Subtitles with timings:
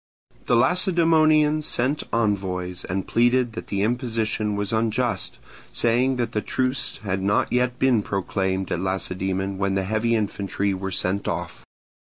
[0.47, 5.37] The Lacedaemonians sent envoys, and pleaded that the imposition was unjust;
[5.71, 10.73] saying that the truce had not yet been proclaimed at Lacedaemon when the heavy infantry
[10.73, 11.63] were sent off.